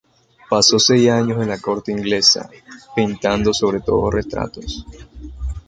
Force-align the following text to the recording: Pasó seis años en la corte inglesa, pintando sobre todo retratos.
Pasó 0.49 0.79
seis 0.79 1.07
años 1.11 1.43
en 1.43 1.49
la 1.49 1.59
corte 1.59 1.91
inglesa, 1.91 2.49
pintando 2.95 3.53
sobre 3.53 3.81
todo 3.81 4.09
retratos. 4.09 4.83